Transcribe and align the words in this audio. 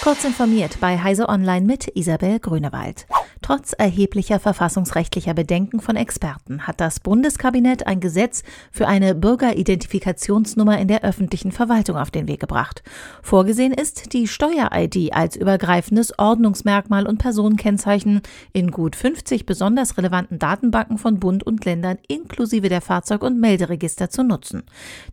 Kurz 0.00 0.24
informiert 0.24 0.78
bei 0.80 0.96
Heise 0.96 1.28
Online 1.28 1.66
mit 1.66 1.88
Isabel 1.96 2.38
Grünewald. 2.38 3.06
Trotz 3.42 3.72
erheblicher 3.72 4.40
verfassungsrechtlicher 4.40 5.32
Bedenken 5.34 5.80
von 5.80 5.96
Experten 5.96 6.66
hat 6.66 6.80
das 6.80 7.00
Bundeskabinett 7.00 7.86
ein 7.86 8.00
Gesetz 8.00 8.42
für 8.70 8.86
eine 8.86 9.14
Bürgeridentifikationsnummer 9.14 10.78
in 10.78 10.88
der 10.88 11.02
öffentlichen 11.02 11.52
Verwaltung 11.52 11.96
auf 11.96 12.10
den 12.10 12.28
Weg 12.28 12.40
gebracht. 12.40 12.82
Vorgesehen 13.22 13.72
ist 13.72 14.12
die 14.12 14.28
Steuer-ID 14.28 15.14
als 15.14 15.36
übergreifendes 15.36 16.18
Ordnungsmerkmal 16.18 17.06
und 17.06 17.18
Personenkennzeichen 17.18 18.22
in 18.52 18.70
gut 18.70 18.96
50 18.96 19.46
besonders 19.46 19.96
relevanten 19.96 20.38
Datenbanken 20.38 20.98
von 20.98 21.18
Bund 21.18 21.44
und 21.44 21.64
Ländern 21.64 21.98
inklusive 22.08 22.68
der 22.68 22.82
Fahrzeug- 22.82 23.22
und 23.22 23.40
Melderegister 23.40 24.10
zu 24.10 24.24
nutzen. 24.24 24.64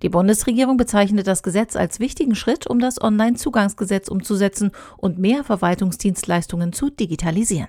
Die 0.02 0.09
Bundesregierung 0.09 0.77
bezeichnet 0.77 1.27
das 1.27 1.43
Gesetz 1.43 1.75
als 1.75 1.99
wichtigen 1.99 2.36
Schritt, 2.36 2.67
um 2.67 2.79
das 2.79 3.02
Onlinezugangsgesetz 3.02 4.09
umzusetzen 4.09 4.71
und 4.97 5.18
mehr 5.18 5.43
Verwaltungsdienstleistungen 5.43 6.74
zu 6.74 6.89
digitalisieren. 6.89 7.68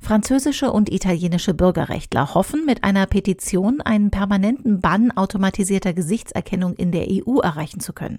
Französische 0.00 0.72
und 0.72 0.92
italienische 0.92 1.54
Bürgerrechtler 1.54 2.34
hoffen, 2.34 2.64
mit 2.64 2.84
einer 2.84 3.06
Petition 3.06 3.80
einen 3.80 4.10
permanenten 4.10 4.80
Bann 4.80 5.10
automatisierter 5.10 5.92
Gesichtserkennung 5.92 6.74
in 6.74 6.92
der 6.92 7.06
EU 7.08 7.40
erreichen 7.40 7.80
zu 7.80 7.92
können. 7.92 8.18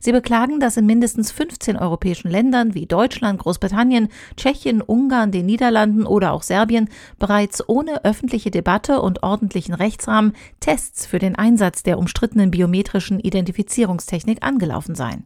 Sie 0.00 0.12
beklagen, 0.12 0.60
dass 0.60 0.76
in 0.76 0.86
mindestens 0.86 1.30
15 1.32 1.76
europäischen 1.76 2.30
Ländern 2.30 2.74
wie 2.74 2.86
Deutschland, 2.86 3.40
Großbritannien, 3.40 4.08
Tschechien, 4.36 4.82
Ungarn, 4.82 5.32
den 5.32 5.46
Niederlanden 5.46 6.06
oder 6.06 6.32
auch 6.32 6.42
Serbien 6.42 6.88
bereits 7.18 7.68
ohne 7.68 8.04
öffentliche 8.04 8.50
Debatte 8.50 9.00
und 9.00 9.22
ordentlichen 9.22 9.74
Rechtsrahmen 9.74 10.32
Tests 10.60 11.06
für 11.06 11.18
den 11.18 11.36
Einsatz 11.36 11.82
der 11.82 11.98
umstrittenen 11.98 12.50
biometrischen 12.50 13.20
Identifizierungstechnik 13.20 14.42
angelaufen 14.42 14.94
seien. 14.94 15.24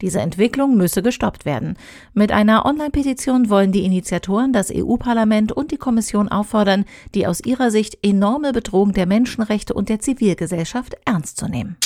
Diese 0.00 0.20
Entwicklung 0.20 0.76
müsse 0.76 1.02
gestoppt 1.02 1.44
werden. 1.44 1.76
Mit 2.14 2.32
einer 2.32 2.64
Online-Petition 2.64 3.48
wollen 3.48 3.72
die 3.72 3.84
Initiatoren 3.84 4.52
das 4.52 4.72
EU-Parlament 4.74 5.21
Parlament 5.22 5.52
und 5.52 5.70
die 5.70 5.76
Kommission 5.76 6.28
auffordern, 6.28 6.84
die 7.14 7.28
aus 7.28 7.38
ihrer 7.44 7.70
Sicht 7.70 7.96
enorme 8.02 8.52
Bedrohung 8.52 8.92
der 8.92 9.06
Menschenrechte 9.06 9.72
und 9.72 9.88
der 9.88 10.00
Zivilgesellschaft 10.00 10.96
ernst 11.04 11.36
zu 11.36 11.46
nehmen. 11.46 11.76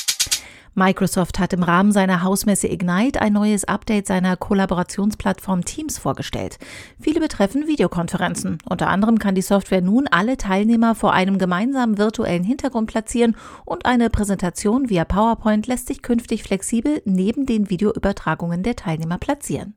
Microsoft 0.78 1.38
hat 1.38 1.54
im 1.54 1.62
Rahmen 1.62 1.90
seiner 1.90 2.22
Hausmesse 2.22 2.68
Ignite 2.68 3.22
ein 3.22 3.32
neues 3.32 3.64
Update 3.64 4.06
seiner 4.06 4.36
Kollaborationsplattform 4.36 5.64
Teams 5.64 5.96
vorgestellt. 5.96 6.58
Viele 7.00 7.18
betreffen 7.18 7.66
Videokonferenzen. 7.66 8.58
Unter 8.68 8.88
anderem 8.88 9.18
kann 9.18 9.34
die 9.34 9.40
Software 9.40 9.80
nun 9.80 10.06
alle 10.06 10.36
Teilnehmer 10.36 10.94
vor 10.94 11.14
einem 11.14 11.38
gemeinsamen 11.38 11.96
virtuellen 11.96 12.44
Hintergrund 12.44 12.90
platzieren 12.90 13.36
und 13.64 13.86
eine 13.86 14.10
Präsentation 14.10 14.90
via 14.90 15.06
PowerPoint 15.06 15.66
lässt 15.66 15.86
sich 15.86 16.02
künftig 16.02 16.42
flexibel 16.42 17.00
neben 17.06 17.46
den 17.46 17.70
Videoübertragungen 17.70 18.62
der 18.62 18.76
Teilnehmer 18.76 19.16
platzieren. 19.16 19.74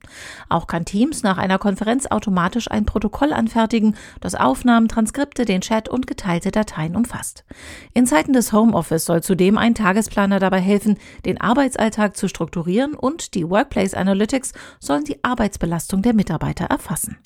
Auch 0.50 0.67
kann 0.67 0.83
Teams 0.83 1.23
nach 1.23 1.38
einer 1.38 1.59
Konferenz 1.59 2.08
automatisch 2.08 2.70
ein 2.70 2.86
Protokoll 2.86 3.31
anfertigen, 3.31 3.95
das 4.20 4.36
Aufnahmen, 4.36 4.89
Transkripte, 4.89 5.45
den 5.45 5.61
Chat 5.61 5.88
und 5.88 6.08
geteilte 6.08 6.52
Dateien 6.52 6.97
umfasst. 6.97 7.45
In 7.94 8.05
Zeiten 8.05 8.33
des 8.33 8.52
Homeoffice 8.52 9.05
soll 9.05 9.23
zudem 9.23 9.58
ein 9.58 9.75
Tagesplaner 9.75 10.39
dabei 10.39 10.59
helfen, 10.59 10.89
helfen, 10.90 10.98
den 11.26 11.40
Arbeitsalltag 11.40 12.18
zu 12.18 12.28
strukturieren 12.28 12.94
und 12.94 13.34
die 13.36 13.50
Workplace 13.50 13.94
Analytics 13.94 14.54
sollen 14.80 15.04
die 15.04 15.23
Arbeitsbelastung 15.23 16.02
der 16.02 16.14
Mitarbeiter 16.14 16.66
erfassen. 16.66 17.18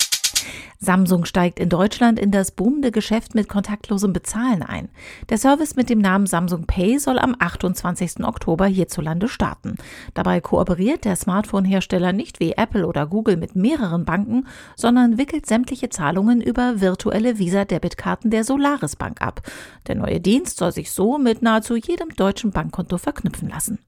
Samsung 0.78 1.24
steigt 1.24 1.58
in 1.58 1.68
Deutschland 1.68 2.18
in 2.18 2.30
das 2.30 2.50
boomende 2.50 2.90
Geschäft 2.90 3.34
mit 3.34 3.48
kontaktlosem 3.48 4.12
Bezahlen 4.12 4.62
ein. 4.62 4.88
Der 5.28 5.38
Service 5.38 5.76
mit 5.76 5.88
dem 5.90 5.98
Namen 5.98 6.26
Samsung 6.26 6.66
Pay 6.66 6.98
soll 6.98 7.18
am 7.18 7.34
28. 7.38 8.24
Oktober 8.24 8.66
hierzulande 8.66 9.28
starten. 9.28 9.76
Dabei 10.12 10.40
kooperiert 10.40 11.04
der 11.04 11.16
Smartphone-Hersteller 11.16 12.12
nicht 12.12 12.40
wie 12.40 12.52
Apple 12.52 12.86
oder 12.86 13.06
Google 13.06 13.36
mit 13.36 13.56
mehreren 13.56 14.04
Banken, 14.04 14.46
sondern 14.76 15.18
wickelt 15.18 15.46
sämtliche 15.46 15.88
Zahlungen 15.88 16.40
über 16.40 16.80
virtuelle 16.80 17.38
Visa-Debitkarten 17.38 18.30
der 18.30 18.44
Solaris 18.44 18.96
Bank 18.96 19.22
ab. 19.22 19.40
Der 19.86 19.94
neue 19.94 20.20
Dienst 20.20 20.58
soll 20.58 20.72
sich 20.72 20.92
so 20.92 21.18
mit 21.18 21.42
nahezu 21.42 21.76
jedem 21.76 22.10
deutschen 22.10 22.50
Bankkonto 22.50 22.98
verknüpfen 22.98 23.48
lassen. 23.48 23.78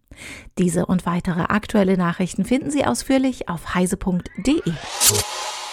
Diese 0.59 0.86
und 0.86 1.04
weitere 1.04 1.42
aktuelle 1.42 1.97
Nachrichten 1.98 2.44
finden 2.44 2.70
Sie 2.70 2.86
ausführlich 2.86 3.48
auf 3.48 3.75
heise.de. 3.75 4.62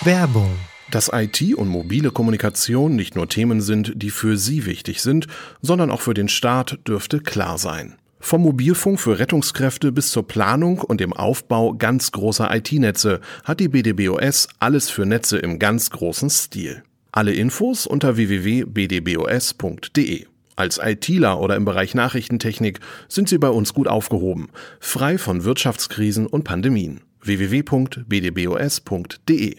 Werbung 0.02 0.50
dass 0.91 1.11
IT 1.13 1.55
und 1.55 1.67
mobile 1.67 2.11
Kommunikation 2.11 2.95
nicht 2.95 3.16
nur 3.16 3.27
Themen 3.29 3.61
sind, 3.61 3.94
die 3.95 4.09
für 4.09 4.38
Sie 4.38 4.66
wichtig 4.66 5.01
sind, 5.01 5.27
sondern 5.61 5.91
auch 5.91 6.01
für 6.01 6.13
den 6.13 6.27
Staat, 6.29 6.79
dürfte 6.88 7.19
klar 7.19 7.57
sein. 7.57 7.95
Vom 8.19 8.44
Mobilfunk 8.44 8.99
für 9.01 9.17
Rettungskräfte 9.19 9.91
bis 9.91 10.11
zur 10.11 10.25
Planung 10.25 10.79
und 10.79 11.01
dem 11.01 11.11
Aufbau 11.11 11.73
ganz 11.73 12.13
großer 12.13 12.55
IT-Netze 12.55 13.19
hat 13.44 13.59
die 13.59 13.67
BDBOS 13.67 14.47
alles 14.59 14.89
für 14.89 15.05
Netze 15.05 15.39
im 15.39 15.59
ganz 15.59 15.89
großen 15.89 16.29
Stil. 16.29 16.83
Alle 17.11 17.33
Infos 17.33 17.85
unter 17.85 18.15
www.bdbos.de. 18.15 20.25
Als 20.55 20.79
ITler 20.81 21.41
oder 21.41 21.57
im 21.57 21.65
Bereich 21.65 21.95
Nachrichtentechnik 21.95 22.79
sind 23.09 23.27
Sie 23.27 23.39
bei 23.39 23.50
uns 23.50 23.73
gut 23.73 23.89
aufgehoben, 23.89 24.47
frei 24.79 25.17
von 25.17 25.44
Wirtschaftskrisen 25.44 26.25
und 26.25 26.45
Pandemien. 26.45 27.01
www.bdbos.de 27.21 29.57